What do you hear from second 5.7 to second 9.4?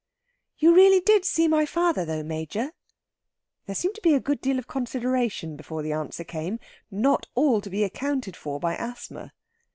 the answer came, not all to be accounted for by asthma.